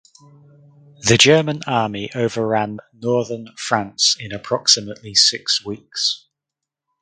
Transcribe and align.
The 1.03 1.15
German 1.19 1.61
army 1.67 2.09
overran 2.15 2.79
northern 2.91 3.55
France 3.55 4.17
in 4.19 4.31
approximately 4.31 5.13
six 5.13 5.63
weeks. 5.63 6.25